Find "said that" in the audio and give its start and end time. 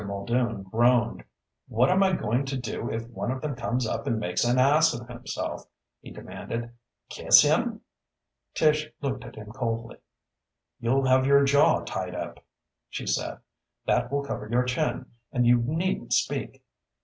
13.05-14.11